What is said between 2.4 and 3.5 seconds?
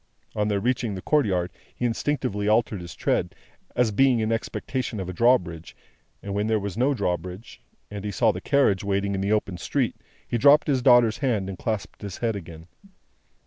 altered his tread,